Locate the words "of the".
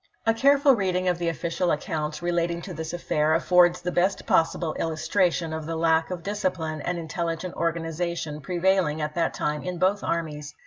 1.07-1.29, 5.53-5.75